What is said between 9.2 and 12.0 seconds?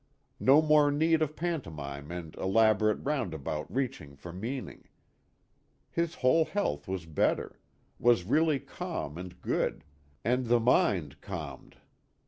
good and the mind calmed.